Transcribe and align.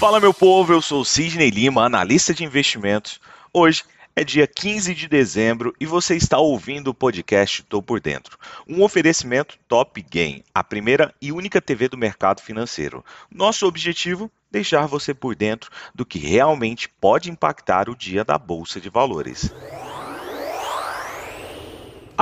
Fala 0.00 0.18
meu 0.18 0.32
povo, 0.32 0.72
eu 0.72 0.80
sou 0.80 1.04
Sidney 1.04 1.50
Lima, 1.50 1.84
analista 1.84 2.32
de 2.32 2.42
investimentos. 2.42 3.20
Hoje 3.52 3.84
é 4.16 4.24
dia 4.24 4.46
15 4.46 4.94
de 4.94 5.06
dezembro 5.06 5.74
e 5.78 5.84
você 5.84 6.16
está 6.16 6.38
ouvindo 6.38 6.88
o 6.88 6.94
podcast 6.94 7.62
Tô 7.64 7.82
por 7.82 8.00
Dentro, 8.00 8.38
um 8.66 8.82
oferecimento 8.82 9.58
Top 9.68 10.00
Game, 10.00 10.42
a 10.54 10.64
primeira 10.64 11.14
e 11.20 11.30
única 11.30 11.60
TV 11.60 11.86
do 11.86 11.98
mercado 11.98 12.40
financeiro. 12.40 13.04
Nosso 13.30 13.66
objetivo 13.66 14.32
deixar 14.50 14.86
você 14.86 15.12
por 15.12 15.36
dentro 15.36 15.70
do 15.94 16.06
que 16.06 16.18
realmente 16.18 16.88
pode 16.88 17.30
impactar 17.30 17.90
o 17.90 17.94
dia 17.94 18.24
da 18.24 18.38
bolsa 18.38 18.80
de 18.80 18.88
valores. 18.88 19.52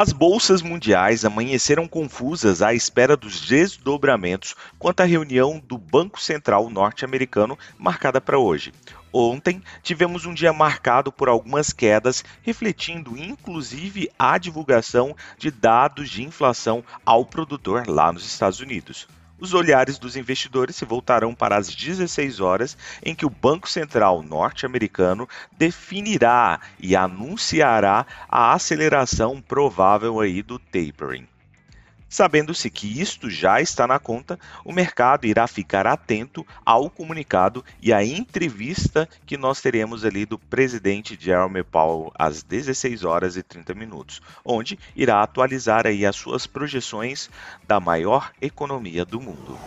As 0.00 0.12
bolsas 0.12 0.62
mundiais 0.62 1.24
amanheceram 1.24 1.88
confusas 1.88 2.62
à 2.62 2.73
espera 2.73 3.16
dos 3.16 3.41
desdobramentos 3.41 4.54
quanto 4.78 5.00
à 5.00 5.04
reunião 5.04 5.59
do 5.59 5.77
Banco 5.77 6.20
Central 6.20 6.70
norte-americano 6.70 7.59
marcada 7.77 8.20
para 8.20 8.38
hoje. 8.38 8.73
Ontem 9.12 9.60
tivemos 9.82 10.24
um 10.24 10.32
dia 10.32 10.52
marcado 10.52 11.10
por 11.10 11.28
algumas 11.28 11.73
quedas, 11.73 12.24
refletindo 12.42 13.18
inclusive 13.18 14.09
a 14.16 14.38
divulgação 14.38 15.16
de 15.37 15.50
dados 15.50 16.09
de 16.09 16.23
inflação 16.23 16.84
ao 17.04 17.26
produtor 17.26 17.88
lá 17.88 18.12
nos 18.12 18.24
Estados 18.24 18.60
Unidos 18.60 19.09
os 19.41 19.55
olhares 19.55 19.98
dos 19.98 20.16
investidores 20.16 20.77
se 20.77 20.84
voltarão 20.84 21.34
para 21.34 21.56
as 21.56 21.74
16 21.74 22.41
horas 22.41 22.77
em 23.05 23.15
que 23.15 23.27
o 23.27 23.30
Banco 23.30 23.69
Central 23.69 24.23
norte-americano 24.23 25.29
definirá 25.56 26.60
e 26.79 26.96
anunciará 26.96 28.06
a 28.29 28.52
aceleração 28.52 29.41
provável 29.41 30.20
aí 30.20 30.43
do 30.43 30.59
tapering. 30.59 31.27
Sabendo-se 32.08 32.70
que 32.70 33.00
isto 33.00 33.28
já 33.28 33.60
está 33.60 33.87
na 33.87 33.98
conta, 33.98 34.38
o 34.64 34.73
mercado 34.73 35.26
irá 35.26 35.46
ficar 35.46 35.87
atento 35.87 36.46
ao 36.65 36.88
comunicado 36.88 37.62
e 37.82 37.92
à 37.92 38.02
entrevista 38.02 39.06
que 39.26 39.37
nós 39.37 39.60
teremos 39.60 40.04
ali 40.06 40.24
do 40.24 40.38
presidente 40.38 41.18
Jeremy 41.20 41.62
Powell 41.62 42.10
às 42.18 42.42
16 42.42 43.04
horas 43.04 43.37
e 43.37 43.42
30 43.42 43.74
minutos, 43.74 44.23
onde 44.42 44.78
irá 44.96 45.23
atualizar 45.23 45.87
aí 45.87 46.06
as 46.06 46.16
suas 46.16 46.46
projeções 46.46 47.28
da 47.66 47.78
maior 47.78 48.32
economia 48.40 49.04
do 49.04 49.20
mundo. 49.20 49.59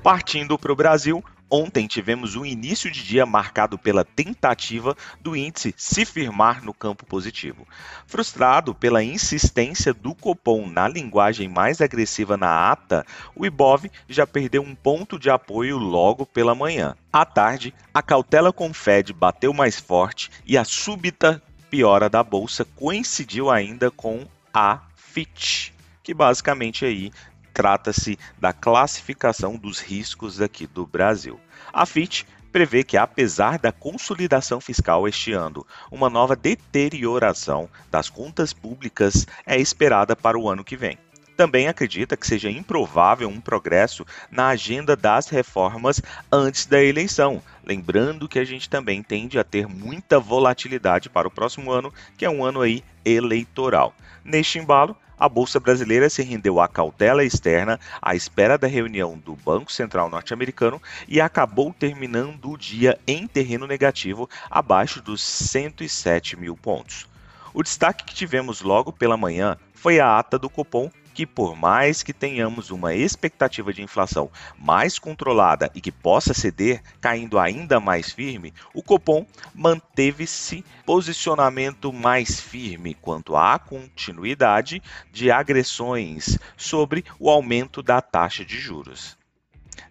Partindo 0.00 0.56
para 0.56 0.72
o 0.72 0.76
Brasil, 0.76 1.24
Ontem 1.50 1.86
tivemos 1.86 2.36
um 2.36 2.44
início 2.44 2.90
de 2.90 3.02
dia 3.02 3.24
marcado 3.24 3.78
pela 3.78 4.04
tentativa 4.04 4.94
do 5.20 5.34
índice 5.34 5.74
se 5.76 6.04
firmar 6.04 6.62
no 6.62 6.74
campo 6.74 7.06
positivo. 7.06 7.66
Frustrado 8.06 8.74
pela 8.74 9.02
insistência 9.02 9.94
do 9.94 10.14
Copom 10.14 10.68
na 10.68 10.86
linguagem 10.86 11.48
mais 11.48 11.80
agressiva 11.80 12.36
na 12.36 12.70
ata, 12.70 13.06
o 13.34 13.46
Ibov 13.46 13.90
já 14.08 14.26
perdeu 14.26 14.62
um 14.62 14.74
ponto 14.74 15.18
de 15.18 15.30
apoio 15.30 15.78
logo 15.78 16.26
pela 16.26 16.54
manhã. 16.54 16.94
À 17.10 17.24
tarde, 17.24 17.72
a 17.94 18.02
cautela 18.02 18.52
com 18.52 18.68
o 18.68 18.74
Fed 18.74 19.12
bateu 19.14 19.54
mais 19.54 19.80
forte 19.80 20.30
e 20.44 20.58
a 20.58 20.64
súbita 20.64 21.42
piora 21.70 22.10
da 22.10 22.22
bolsa 22.22 22.66
coincidiu 22.76 23.50
ainda 23.50 23.90
com 23.90 24.26
a 24.52 24.80
Fitch, 24.96 25.70
que 26.02 26.12
basicamente 26.12 26.84
aí 26.84 27.10
trata-se 27.58 28.16
da 28.38 28.52
classificação 28.52 29.56
dos 29.56 29.80
riscos 29.80 30.40
aqui 30.40 30.64
do 30.64 30.86
Brasil. 30.86 31.40
A 31.72 31.84
FIT 31.84 32.24
prevê 32.52 32.84
que, 32.84 32.96
apesar 32.96 33.58
da 33.58 33.72
consolidação 33.72 34.60
fiscal 34.60 35.08
este 35.08 35.32
ano, 35.32 35.66
uma 35.90 36.08
nova 36.08 36.36
deterioração 36.36 37.68
das 37.90 38.08
contas 38.08 38.52
públicas 38.52 39.26
é 39.44 39.60
esperada 39.60 40.14
para 40.14 40.38
o 40.38 40.48
ano 40.48 40.62
que 40.62 40.76
vem. 40.76 40.96
Também 41.36 41.66
acredita 41.66 42.16
que 42.16 42.28
seja 42.28 42.48
improvável 42.48 43.28
um 43.28 43.40
progresso 43.40 44.06
na 44.30 44.50
agenda 44.50 44.94
das 44.94 45.28
reformas 45.28 46.00
antes 46.30 46.64
da 46.64 46.80
eleição. 46.80 47.42
Lembrando 47.64 48.28
que 48.28 48.38
a 48.38 48.44
gente 48.44 48.70
também 48.70 49.02
tende 49.02 49.36
a 49.36 49.42
ter 49.42 49.66
muita 49.66 50.20
volatilidade 50.20 51.10
para 51.10 51.26
o 51.26 51.30
próximo 51.30 51.72
ano, 51.72 51.92
que 52.16 52.24
é 52.24 52.30
um 52.30 52.44
ano 52.44 52.60
aí 52.60 52.84
eleitoral. 53.04 53.92
Neste 54.24 54.60
embalo, 54.60 54.96
a 55.18 55.28
Bolsa 55.28 55.58
Brasileira 55.58 56.08
se 56.08 56.22
rendeu 56.22 56.60
à 56.60 56.68
cautela 56.68 57.24
externa 57.24 57.80
à 58.00 58.14
espera 58.14 58.56
da 58.56 58.66
reunião 58.66 59.18
do 59.18 59.34
Banco 59.34 59.72
Central 59.72 60.08
norte-americano 60.08 60.80
e 61.08 61.20
acabou 61.20 61.74
terminando 61.76 62.50
o 62.50 62.56
dia 62.56 62.98
em 63.06 63.26
terreno 63.26 63.66
negativo, 63.66 64.28
abaixo 64.50 65.02
dos 65.02 65.22
107 65.22 66.38
mil 66.38 66.56
pontos. 66.56 67.06
O 67.52 67.62
destaque 67.62 68.04
que 68.04 68.14
tivemos 68.14 68.60
logo 68.60 68.92
pela 68.92 69.16
manhã 69.16 69.56
foi 69.74 70.00
a 70.00 70.18
ata 70.18 70.38
do 70.38 70.50
Copom 70.50 70.90
que, 71.18 71.26
por 71.26 71.56
mais 71.56 72.00
que 72.00 72.12
tenhamos 72.12 72.70
uma 72.70 72.94
expectativa 72.94 73.72
de 73.72 73.82
inflação 73.82 74.30
mais 74.56 75.00
controlada 75.00 75.68
e 75.74 75.80
que 75.80 75.90
possa 75.90 76.32
ceder, 76.32 76.80
caindo 77.00 77.40
ainda 77.40 77.80
mais 77.80 78.12
firme, 78.12 78.54
o 78.72 78.84
Copom 78.84 79.26
manteve-se 79.52 80.64
posicionamento 80.86 81.92
mais 81.92 82.40
firme 82.40 82.94
quanto 82.94 83.36
à 83.36 83.58
continuidade 83.58 84.80
de 85.10 85.28
agressões 85.28 86.38
sobre 86.56 87.04
o 87.18 87.28
aumento 87.28 87.82
da 87.82 88.00
taxa 88.00 88.44
de 88.44 88.56
juros. 88.56 89.18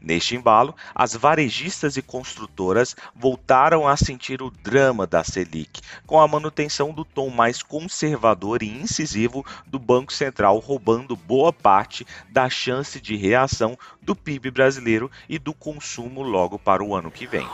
Neste 0.08 0.38
embalo, 0.38 0.74
as 0.96 1.18
varejistas 1.18 1.98
e 1.98 2.02
construtoras 2.02 2.96
voltaram 3.14 3.86
a 3.86 3.98
sentir 3.98 4.42
o 4.42 4.50
drama 4.50 5.06
da 5.06 5.22
Selic, 5.22 5.82
com 6.06 6.18
a 6.18 6.26
manutenção 6.26 6.94
do 6.94 7.04
tom 7.04 7.30
mais 7.30 7.62
conservador 7.62 8.64
e 8.64 8.70
incisivo 8.70 9.46
do 9.66 9.78
Banco 9.78 10.14
Central, 10.14 10.60
roubando 10.60 11.14
boa 11.14 11.52
parte 11.52 12.08
da 12.30 12.50
chance 12.50 13.02
de 13.02 13.18
reação 13.18 13.78
do 14.02 14.16
PIB 14.16 14.50
brasileiro 14.50 15.12
e 15.28 15.38
do 15.38 15.54
consumo 15.54 16.22
logo 16.22 16.58
para 16.58 16.82
o 16.82 16.96
ano 16.96 17.12
que 17.12 17.28
vem. 17.28 17.46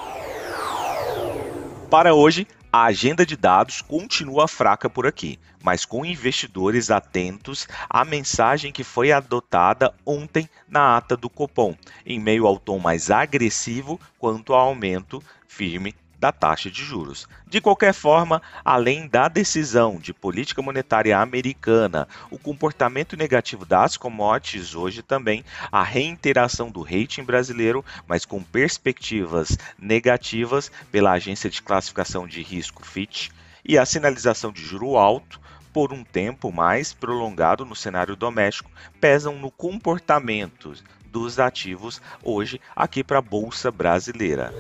Para 1.90 2.14
hoje, 2.14 2.46
a 2.76 2.86
agenda 2.86 3.24
de 3.24 3.38
dados 3.38 3.84
continua 3.84 4.48
fraca 4.48 4.90
por 4.90 5.06
aqui, 5.06 5.40
mas 5.64 5.86
com 5.86 6.04
investidores 6.04 6.90
atentos 6.90 7.68
à 7.88 8.04
mensagem 8.04 8.72
que 8.72 8.84
foi 8.84 9.12
adotada 9.12 9.94
ontem 10.04 10.50
na 10.68 10.98
ata 10.98 11.16
do 11.16 11.30
Copom, 11.30 11.76
em 12.04 12.20
meio 12.20 12.48
ao 12.48 12.58
tom 12.58 12.80
mais 12.80 13.12
agressivo 13.12 14.02
quanto 14.18 14.56
ao 14.56 14.70
aumento 14.70 15.22
firme 15.48 15.94
da 16.24 16.32
taxa 16.32 16.72
de 16.72 16.82
juros. 16.82 17.28
De 17.46 17.60
qualquer 17.60 17.94
forma, 17.94 18.42
além 18.64 19.10
da 19.10 19.28
decisão 19.28 19.98
de 19.98 20.14
política 20.14 20.62
monetária 20.62 21.20
americana, 21.20 22.08
o 22.32 22.40
comportamento 22.40 23.18
negativo 23.18 23.66
das 23.66 23.98
commodities 23.98 24.74
hoje 24.74 25.02
também, 25.02 25.44
a 25.70 25.84
reiteração 25.84 26.72
do 26.72 26.82
rating 26.82 27.24
brasileiro, 27.24 27.84
mas 28.08 28.24
com 28.24 28.42
perspectivas 28.42 29.58
negativas 29.78 30.72
pela 30.90 31.12
agência 31.12 31.50
de 31.50 31.62
classificação 31.62 32.26
de 32.26 32.42
risco 32.42 32.88
Fitch, 32.88 33.28
e 33.66 33.78
a 33.78 33.86
sinalização 33.86 34.54
de 34.54 34.62
juro 34.62 34.96
alto 34.96 35.42
por 35.74 35.92
um 35.92 36.06
tempo 36.06 36.54
mais 36.54 36.94
prolongado 36.94 37.66
no 37.66 37.76
cenário 37.76 38.16
doméstico 38.16 38.72
pesam 39.02 39.38
no 39.38 39.52
comportamento 39.52 40.74
dos 41.06 41.38
ativos 41.38 42.02
hoje 42.24 42.62
aqui 42.74 43.04
para 43.04 43.18
a 43.18 43.22
bolsa 43.22 43.70
brasileira. 43.70 44.54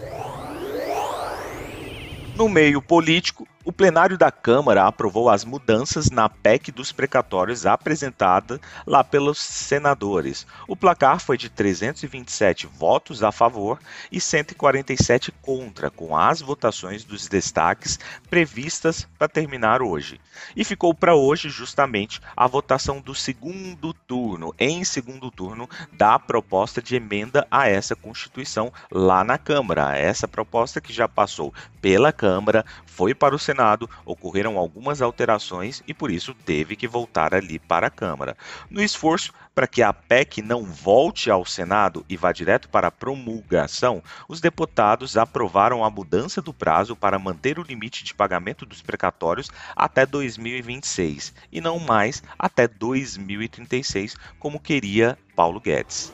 No 2.36 2.50
meio 2.50 2.82
político, 2.82 3.48
o 3.66 3.72
plenário 3.72 4.18
da 4.18 4.30
Câmara 4.30 4.86
aprovou 4.86 5.30
as 5.30 5.46
mudanças 5.46 6.10
na 6.10 6.28
PEC 6.28 6.72
dos 6.72 6.92
precatórios 6.92 7.66
apresentada 7.66 8.60
lá 8.86 9.04
pelos 9.04 9.40
senadores. 9.40 10.46
O 10.68 10.76
placar 10.76 11.20
foi 11.20 11.38
de 11.38 11.50
327 11.50 12.68
votos 12.68 13.24
a 13.24 13.32
favor 13.32 13.80
e 14.12 14.20
147 14.20 15.32
contra, 15.42 15.90
com 15.90 16.18
as 16.18 16.42
votações 16.42 17.06
dos 17.06 17.28
destaques 17.28 17.98
previstas 18.30 19.08
para 19.18 19.30
terminar 19.30 19.82
hoje. 19.82 20.20
E 20.56 20.66
ficou 20.66 20.94
para 20.94 21.16
hoje 21.16 21.48
justamente 21.48 22.20
a 22.36 22.48
votação 22.48 23.00
do 23.00 23.16
segundo 23.16 23.94
turno, 23.94 24.54
em 24.60 24.84
segundo 24.84 25.32
turno, 25.32 25.70
da 25.94 26.20
proposta 26.20 26.82
de 26.82 26.98
emenda 26.98 27.48
a 27.50 27.70
essa 27.70 27.96
Constituição 27.96 28.74
lá 28.92 29.24
na 29.24 29.38
Câmara. 29.38 29.98
Essa 29.98 30.28
proposta 30.28 30.82
que 30.82 30.92
já 30.92 31.08
passou 31.08 31.54
pela 31.82 32.12
Câmara, 32.12 32.66
foi 32.86 33.14
para 33.14 33.36
o 33.36 33.40
Senado 33.40 33.53
Senado, 33.54 33.88
ocorreram 34.04 34.58
algumas 34.58 35.00
alterações 35.00 35.84
e 35.88 35.94
por 35.94 36.10
isso 36.10 36.34
teve 36.34 36.76
que 36.76 36.88
voltar 36.88 37.36
ali 37.36 37.60
para 37.60 37.86
a 37.86 37.92
Câmara. 37.92 38.36
No 38.68 38.82
esforço 38.82 39.32
para 39.54 39.68
que 39.68 39.84
a 39.84 39.94
PEC 39.94 40.42
não 40.42 40.64
volte 40.64 41.30
ao 41.30 41.46
Senado 41.46 42.04
e 42.10 42.18
vá 42.18 42.32
direto 42.32 42.68
para 42.68 42.88
a 42.88 42.92
promulgação, 42.92 44.02
os 44.28 44.42
deputados 44.42 45.16
aprovaram 45.16 45.86
a 45.86 45.90
mudança 45.92 46.42
do 46.42 46.52
prazo 46.52 46.96
para 46.96 47.20
manter 47.20 47.60
o 47.60 47.64
limite 47.64 48.04
de 48.04 48.16
pagamento 48.16 48.66
dos 48.66 48.82
precatórios 48.82 49.52
até 49.76 50.04
2026 50.04 51.36
e 51.52 51.62
não 51.62 51.78
mais 51.78 52.24
até 52.40 52.68
2036, 52.68 54.16
como 54.40 54.60
queria 54.60 55.16
Paulo 55.36 55.60
Guedes. 55.60 56.12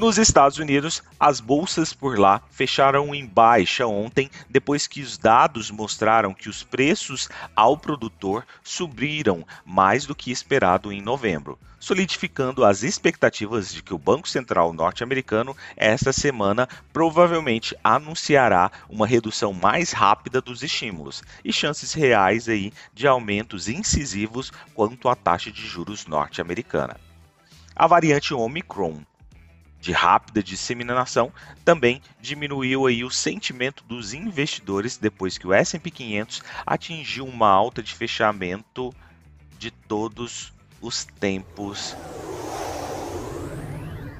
Nos 0.00 0.16
Estados 0.16 0.56
Unidos, 0.56 1.02
as 1.20 1.40
bolsas 1.40 1.92
por 1.92 2.18
lá 2.18 2.40
fecharam 2.50 3.14
em 3.14 3.26
baixa 3.26 3.86
ontem, 3.86 4.30
depois 4.48 4.86
que 4.86 5.02
os 5.02 5.18
dados 5.18 5.70
mostraram 5.70 6.32
que 6.32 6.48
os 6.48 6.62
preços 6.62 7.28
ao 7.54 7.76
produtor 7.76 8.46
subiram 8.64 9.46
mais 9.62 10.06
do 10.06 10.14
que 10.14 10.32
esperado 10.32 10.90
em 10.90 11.02
novembro, 11.02 11.58
solidificando 11.78 12.64
as 12.64 12.82
expectativas 12.82 13.70
de 13.70 13.82
que 13.82 13.92
o 13.92 13.98
Banco 13.98 14.26
Central 14.26 14.72
norte-americano 14.72 15.54
esta 15.76 16.14
semana 16.14 16.66
provavelmente 16.94 17.76
anunciará 17.84 18.72
uma 18.88 19.06
redução 19.06 19.52
mais 19.52 19.92
rápida 19.92 20.40
dos 20.40 20.62
estímulos 20.62 21.22
e 21.44 21.52
chances 21.52 21.92
reais 21.92 22.48
aí 22.48 22.72
de 22.94 23.06
aumentos 23.06 23.68
incisivos 23.68 24.50
quanto 24.72 25.10
à 25.10 25.14
taxa 25.14 25.52
de 25.52 25.66
juros 25.66 26.06
norte-americana. 26.06 26.96
A 27.76 27.86
variante 27.86 28.32
Omicron 28.32 29.02
de 29.80 29.92
rápida 29.92 30.42
disseminação 30.42 31.32
também 31.64 32.02
diminuiu 32.20 32.86
aí 32.86 33.02
o 33.02 33.10
sentimento 33.10 33.82
dos 33.84 34.12
investidores 34.12 34.98
depois 34.98 35.38
que 35.38 35.46
o 35.46 35.52
S&P 35.52 35.90
500 35.90 36.42
atingiu 36.66 37.26
uma 37.26 37.48
alta 37.48 37.82
de 37.82 37.94
fechamento 37.94 38.94
de 39.58 39.70
todos 39.70 40.52
os 40.80 41.04
tempos. 41.04 41.96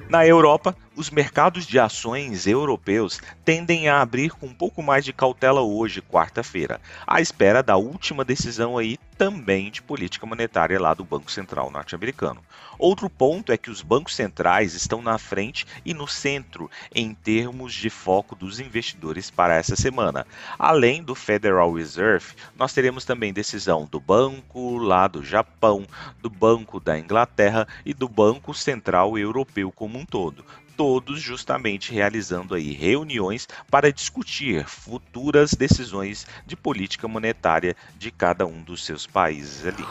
Na 0.09 0.25
Europa, 0.25 0.75
os 1.01 1.09
mercados 1.09 1.65
de 1.65 1.79
ações 1.79 2.45
europeus 2.45 3.19
tendem 3.43 3.89
a 3.89 4.01
abrir 4.01 4.29
com 4.29 4.45
um 4.45 4.53
pouco 4.53 4.83
mais 4.83 5.03
de 5.03 5.11
cautela 5.11 5.59
hoje, 5.59 5.99
quarta-feira, 5.99 6.79
à 7.07 7.19
espera 7.19 7.63
da 7.63 7.75
última 7.75 8.23
decisão 8.23 8.77
aí 8.77 8.99
também 9.17 9.71
de 9.71 9.81
política 9.81 10.27
monetária 10.27 10.79
lá 10.79 10.93
do 10.93 11.03
Banco 11.03 11.31
Central 11.31 11.71
norte-americano. 11.71 12.41
Outro 12.77 13.09
ponto 13.09 13.51
é 13.51 13.57
que 13.57 13.69
os 13.69 13.81
bancos 13.81 14.15
centrais 14.15 14.73
estão 14.73 15.01
na 15.01 15.17
frente 15.17 15.65
e 15.85 15.93
no 15.93 16.07
centro 16.07 16.69
em 16.93 17.13
termos 17.13 17.73
de 17.73 17.89
foco 17.89 18.35
dos 18.35 18.59
investidores 18.59 19.29
para 19.29 19.55
essa 19.55 19.75
semana. 19.75 20.25
Além 20.57 21.03
do 21.03 21.13
Federal 21.13 21.71
Reserve, 21.73 22.33
nós 22.55 22.73
teremos 22.73 23.05
também 23.05 23.33
decisão 23.33 23.87
do 23.89 23.99
banco 23.99 24.77
lá 24.77 25.07
do 25.07 25.23
Japão, 25.23 25.85
do 26.21 26.29
Banco 26.29 26.79
da 26.79 26.97
Inglaterra 26.97 27.67
e 27.85 27.93
do 27.93 28.09
Banco 28.09 28.53
Central 28.53 29.17
Europeu 29.17 29.71
como 29.71 29.99
um 29.99 30.05
todo 30.05 30.43
todos 30.75 31.21
justamente 31.21 31.93
realizando 31.93 32.55
aí 32.55 32.71
reuniões 32.71 33.47
para 33.69 33.91
discutir 33.91 34.65
futuras 34.65 35.51
decisões 35.53 36.25
de 36.45 36.55
política 36.55 37.07
monetária 37.07 37.75
de 37.97 38.11
cada 38.11 38.45
um 38.45 38.61
dos 38.61 38.85
seus 38.85 39.05
países 39.05 39.65
ali. 39.65 39.85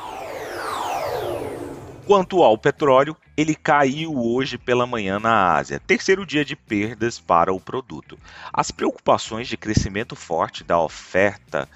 Quanto 2.07 2.43
ao 2.43 2.59
petróleo, 2.59 3.17
ele 3.37 3.55
caiu 3.55 4.17
hoje 4.17 4.59
pela 4.59 4.87
manhã 4.87 5.21
na 5.21 5.55
Ásia, 5.55 5.81
terceiro 5.87 6.27
dia 6.27 6.45
de 6.45 6.57
perdas 6.57 7.21
para 7.21 7.53
o 7.53 7.61
produto. 7.61 8.19
As 8.53 8.71
preocupações 8.71 9.47
de 9.47 9.57
crescimento 9.57 10.17
forte 10.17 10.65
da 10.65 10.81
oferta 10.81 11.69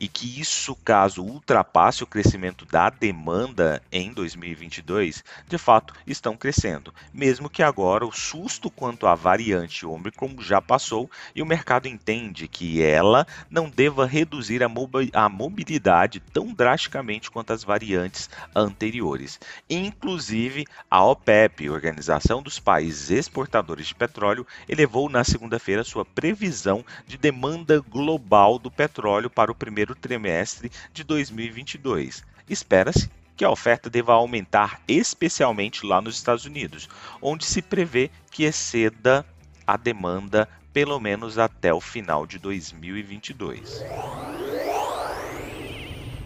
e 0.00 0.08
que 0.08 0.40
isso, 0.40 0.74
caso 0.76 1.22
ultrapasse 1.22 2.02
o 2.02 2.06
crescimento 2.06 2.64
da 2.64 2.88
demanda 2.88 3.82
em 3.92 4.10
2022, 4.12 5.22
de 5.46 5.58
fato 5.58 5.92
estão 6.06 6.34
crescendo, 6.34 6.92
mesmo 7.12 7.50
que 7.50 7.62
agora 7.62 8.06
o 8.06 8.12
susto 8.12 8.70
quanto 8.70 9.06
à 9.06 9.14
variante 9.14 9.84
Omicron 9.84 10.36
já 10.40 10.60
passou 10.60 11.10
e 11.34 11.42
o 11.42 11.46
mercado 11.46 11.86
entende 11.86 12.48
que 12.48 12.82
ela 12.82 13.26
não 13.50 13.68
deva 13.68 14.06
reduzir 14.06 14.62
a 14.62 15.28
mobilidade 15.28 16.18
tão 16.32 16.54
drasticamente 16.54 17.30
quanto 17.30 17.52
as 17.52 17.62
variantes 17.62 18.30
anteriores. 18.56 19.38
Inclusive, 19.68 20.64
a 20.90 21.04
OPEP, 21.04 21.68
Organização 21.68 22.42
dos 22.42 22.58
Países 22.58 23.10
Exportadores 23.10 23.88
de 23.88 23.94
Petróleo, 23.94 24.46
elevou 24.66 25.10
na 25.10 25.24
segunda-feira 25.24 25.84
sua 25.84 26.04
previsão 26.04 26.82
de 27.06 27.18
demanda 27.18 27.80
global 27.80 28.58
do 28.58 28.70
petróleo 28.70 29.28
para 29.28 29.52
o 29.52 29.54
primeiro 29.54 29.89
primeiro 29.90 29.94
trimestre 29.94 30.70
de 30.92 31.04
2022. 31.04 32.24
Espera-se 32.48 33.10
que 33.36 33.44
a 33.44 33.50
oferta 33.50 33.88
deva 33.88 34.12
aumentar 34.12 34.80
especialmente 34.86 35.86
lá 35.86 36.00
nos 36.00 36.16
Estados 36.16 36.44
Unidos, 36.44 36.88
onde 37.22 37.44
se 37.44 37.62
prevê 37.62 38.10
que 38.30 38.44
exceda 38.44 39.24
a 39.66 39.76
demanda 39.76 40.48
pelo 40.72 41.00
menos 41.00 41.38
até 41.38 41.72
o 41.72 41.80
final 41.80 42.26
de 42.26 42.38
2022. 42.38 43.84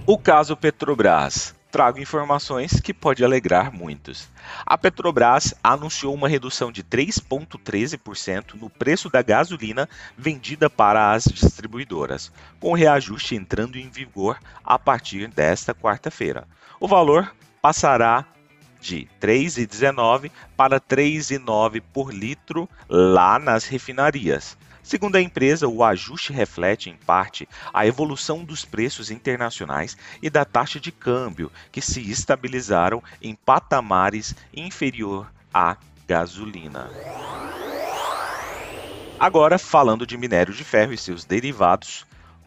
O 0.06 0.19
caso 0.19 0.56
Petrobras 0.56 1.54
trago 1.75 1.99
informações 1.99 2.81
que 2.81 2.94
pode 2.94 3.25
alegrar 3.25 3.75
muitos. 3.75 4.31
A 4.65 4.79
Petrobras 4.79 5.53
anunciou 5.61 6.15
uma 6.15 6.29
redução 6.29 6.71
de 6.71 6.85
3,13% 6.85 8.55
no 8.55 8.71
preço 8.71 9.11
da 9.11 9.21
gasolina 9.23 9.88
vendida 10.17 10.71
para 10.71 11.11
as 11.11 11.25
distribuidoras, 11.25 12.31
com 12.61 12.71
o 12.71 12.75
reajuste 12.76 13.35
entrando 13.35 13.76
em 13.76 13.91
vigor 13.91 14.38
a 14.62 14.79
partir 14.79 15.26
desta 15.26 15.75
quarta-feira. 15.75 16.47
O 16.79 16.87
valor 16.87 17.35
passará 17.61 18.25
de 18.81 19.09
3,19 19.20 20.31
para 20.56 20.81
3,9 20.81 21.82
por 21.93 22.15
litro 22.15 22.70
lá 22.88 23.37
nas 23.37 23.65
refinarias. 23.65 24.56
Segundo 24.84 25.16
a 25.16 25.20
empresa, 25.20 25.66
o 25.66 25.82
ajuste 25.82 26.31
reflete, 26.31 26.90
em 26.90 26.94
parte, 26.94 27.48
a 27.72 27.86
evolução 27.86 28.44
dos 28.44 28.66
preços 28.66 29.10
internacionais 29.10 29.96
e 30.22 30.28
da 30.28 30.44
taxa 30.44 30.78
de 30.78 30.92
câmbio, 30.92 31.50
que 31.72 31.81
se 31.81 32.02
estabilizaram 32.02 33.02
em 33.22 33.34
patamares 33.34 34.34
inferior 34.54 35.26
à 35.52 35.78
gasolina. 36.06 36.90
Agora, 39.19 39.58
falando 39.58 40.06
de 40.06 40.19
minério 40.19 40.52
de 40.52 40.62
ferro 40.62 40.92
e 40.92 40.98
seus 40.98 41.25
derivados, 41.25 42.04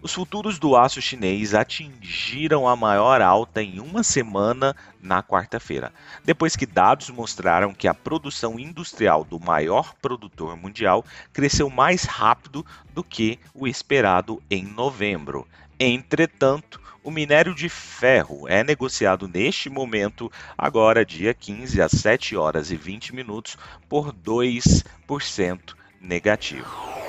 os 0.08 0.14
futuros 0.14 0.58
do 0.58 0.74
aço 0.78 1.02
chinês 1.02 1.54
atingiram 1.54 2.66
a 2.66 2.78
maior 2.78 3.22
alta 3.22 3.62
em 3.62 3.82
uma 3.82 4.04
semana 4.04 4.74
na 5.02 5.22
quarta-feira, 5.22 5.92
depois 6.24 6.56
que 6.56 6.66
dados 6.66 7.10
mostraram 7.10 7.74
que 7.74 7.90
a 7.90 7.94
produção 7.94 8.58
industrial 8.58 9.26
do 9.26 9.38
maior 9.38 9.94
produtor 9.96 10.56
mundial 10.56 11.04
cresceu 11.34 11.70
mais 11.70 12.06
rápido 12.06 12.66
do 12.94 13.04
que 13.04 13.38
o 13.54 13.68
esperado 13.68 14.42
em 14.50 14.64
novembro. 14.64 15.46
Entretanto, 15.78 16.80
o 17.04 17.12
minério 17.12 17.54
de 17.54 17.68
ferro 17.68 18.48
é 18.48 18.64
negociado 18.64 19.28
neste 19.28 19.70
momento, 19.70 20.32
agora 20.58 21.06
dia 21.06 21.34
15 21.34 21.82
às 21.82 21.92
7 21.92 22.34
horas 22.38 22.72
e 22.72 22.78
20 22.78 23.14
minutos, 23.14 23.58
por 23.90 24.14
2% 24.14 25.76
negativo. 26.00 27.07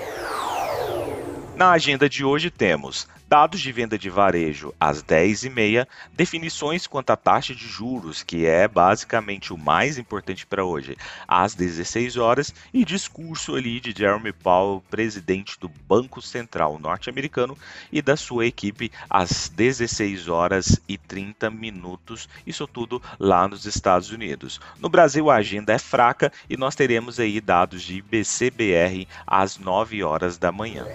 Na 1.58 1.72
agenda 1.72 2.08
de 2.08 2.24
hoje 2.24 2.52
temos 2.52 3.08
dados 3.28 3.60
de 3.60 3.72
venda 3.72 3.98
de 3.98 4.08
varejo 4.08 4.72
às 4.78 5.02
10h30, 5.02 5.88
definições 6.14 6.86
quanto 6.86 7.10
à 7.10 7.16
taxa 7.16 7.52
de 7.52 7.66
juros, 7.66 8.22
que 8.22 8.46
é 8.46 8.68
basicamente 8.68 9.52
o 9.52 9.58
mais 9.58 9.98
importante 9.98 10.46
para 10.46 10.64
hoje, 10.64 10.96
às 11.26 11.56
16 11.56 12.16
horas 12.16 12.54
e 12.72 12.84
discurso 12.84 13.56
ali 13.56 13.80
de 13.80 13.92
Jeremy 13.92 14.32
Powell, 14.32 14.84
presidente 14.88 15.58
do 15.58 15.68
Banco 15.68 16.22
Central 16.22 16.78
norte-americano 16.78 17.58
e 17.90 18.00
da 18.00 18.16
sua 18.16 18.46
equipe 18.46 18.92
às 19.10 19.48
16 19.48 20.28
horas 20.28 20.80
e 20.88 20.96
30 20.96 21.50
minutos, 21.50 22.28
isso 22.46 22.68
tudo 22.68 23.02
lá 23.18 23.48
nos 23.48 23.66
Estados 23.66 24.12
Unidos. 24.12 24.60
No 24.78 24.88
Brasil 24.88 25.28
a 25.28 25.34
agenda 25.34 25.72
é 25.72 25.78
fraca 25.80 26.32
e 26.48 26.56
nós 26.56 26.76
teremos 26.76 27.18
aí 27.18 27.40
dados 27.40 27.82
de 27.82 27.96
IBCBR 27.96 29.08
às 29.26 29.58
9 29.58 30.04
horas 30.04 30.38
da 30.38 30.52
manhã. 30.52 30.86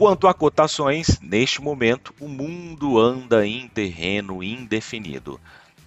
Quanto 0.00 0.26
a 0.26 0.32
cotações, 0.32 1.20
neste 1.20 1.60
momento 1.60 2.14
o 2.18 2.26
mundo 2.26 2.98
anda 2.98 3.46
em 3.46 3.68
terreno 3.68 4.42
indefinido. 4.42 5.38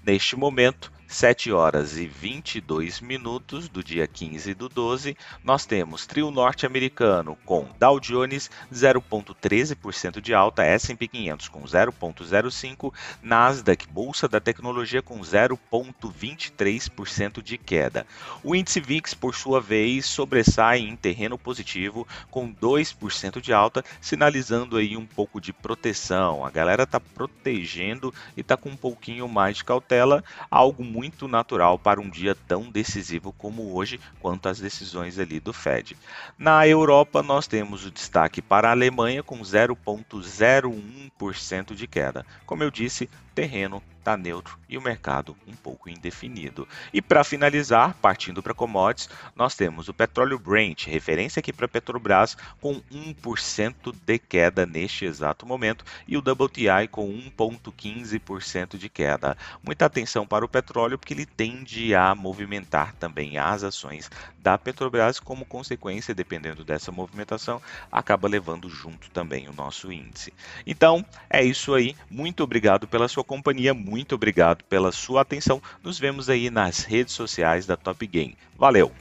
Neste 0.05 0.35
momento, 0.35 0.92
7 1.13 1.51
horas 1.51 1.95
e 1.95 2.07
22 2.07 2.99
minutos 2.99 3.69
do 3.69 3.83
dia 3.83 4.07
15 4.07 4.55
do 4.55 4.67
12, 4.67 5.15
nós 5.43 5.63
temos 5.63 6.07
trio 6.07 6.31
norte-americano 6.31 7.37
com 7.45 7.67
Dow 7.77 7.99
Jones 7.99 8.49
0,13% 8.73 10.19
de 10.19 10.33
alta, 10.33 10.63
S&P 10.63 11.07
500 11.07 11.49
com 11.49 11.61
0,05%, 11.61 12.91
Nasdaq, 13.21 13.87
Bolsa 13.87 14.27
da 14.27 14.39
Tecnologia 14.39 15.03
com 15.03 15.19
0,23% 15.19 17.43
de 17.43 17.59
queda. 17.59 18.07
O 18.43 18.55
índice 18.55 18.79
VIX, 18.79 19.13
por 19.13 19.35
sua 19.35 19.61
vez, 19.61 20.07
sobressai 20.07 20.79
em 20.79 20.95
terreno 20.95 21.37
positivo 21.37 22.07
com 22.31 22.51
2% 22.51 23.39
de 23.39 23.53
alta, 23.53 23.85
sinalizando 24.01 24.77
aí 24.77 24.97
um 24.97 25.05
pouco 25.05 25.39
de 25.39 25.53
proteção. 25.53 26.43
A 26.43 26.49
galera 26.49 26.81
está 26.83 26.99
protegendo 26.99 28.11
e 28.35 28.41
está 28.41 28.57
com 28.57 28.69
um 28.69 28.75
pouquinho 28.75 29.27
mais 29.27 29.57
de 29.57 29.63
cautela, 29.63 30.23
algo 30.49 30.83
muito 30.83 31.02
muito 31.03 31.27
natural 31.27 31.77
para 31.77 31.99
um 31.99 32.09
dia 32.09 32.33
tão 32.33 32.71
decisivo 32.71 33.33
como 33.33 33.75
hoje, 33.75 33.99
quanto 34.21 34.47
as 34.47 34.61
decisões 34.61 35.19
ali 35.19 35.37
do 35.37 35.51
Fed. 35.51 35.97
Na 36.37 36.65
Europa, 36.65 37.21
nós 37.21 37.45
temos 37.45 37.85
o 37.85 37.91
destaque 37.91 38.41
para 38.41 38.69
a 38.69 38.71
Alemanha 38.71 39.21
com 39.21 39.41
0,01% 39.41 41.75
de 41.75 41.87
queda. 41.87 42.25
Como 42.45 42.63
eu 42.63 42.71
disse, 42.71 43.09
terreno 43.35 43.83
está 44.03 44.17
neutro 44.17 44.59
e 44.67 44.77
o 44.77 44.81
mercado 44.81 45.35
um 45.47 45.53
pouco 45.53 45.89
indefinido. 45.89 46.67
E 46.91 47.01
para 47.01 47.23
finalizar, 47.23 47.95
partindo 48.01 48.43
para 48.43 48.53
commodities, 48.53 49.09
nós 49.35 49.55
temos 49.55 49.87
o 49.87 49.93
petróleo 49.93 50.37
Brent, 50.37 50.87
referência 50.87 51.39
aqui 51.39 51.53
para 51.53 51.67
Petrobras, 51.67 52.35
com 52.59 52.81
1% 52.91 53.95
de 54.05 54.19
queda 54.19 54.65
neste 54.65 55.05
exato 55.05 55.45
momento, 55.45 55.85
e 56.07 56.17
o 56.17 56.19
WTI 56.19 56.87
com 56.91 57.07
1,15% 57.07 58.77
de 58.77 58.89
queda. 58.89 59.37
Muita 59.63 59.85
atenção 59.85 60.27
para 60.27 60.43
o 60.43 60.49
petróleo, 60.49 60.97
porque 60.97 61.13
ele 61.13 61.25
tende 61.25 61.95
a 61.95 62.13
movimentar 62.13 62.93
também 62.95 63.37
as 63.37 63.63
ações 63.63 64.09
da 64.39 64.57
Petrobras, 64.57 65.19
como 65.19 65.45
consequência, 65.45 66.13
dependendo 66.13 66.65
dessa 66.65 66.91
movimentação, 66.91 67.61
acaba 67.89 68.27
levando 68.27 68.69
junto 68.69 69.09
também 69.11 69.47
o 69.47 69.53
nosso 69.53 69.91
índice. 69.91 70.33
Então, 70.67 71.05
é 71.29 71.41
isso 71.43 71.73
aí. 71.73 71.95
Muito 72.09 72.43
obrigado 72.43 72.85
pela 72.85 73.07
sua 73.07 73.23
companhia, 73.23 73.73
muito 73.93 74.15
obrigado 74.15 74.63
pela 74.63 74.91
sua 74.91 75.21
atenção. 75.21 75.61
Nos 75.83 75.99
vemos 75.99 76.27
aí 76.27 76.49
nas 76.49 76.79
redes 76.79 77.13
sociais 77.13 77.67
da 77.67 77.77
Top 77.77 78.07
Game. 78.07 78.35
Valeu! 78.57 78.91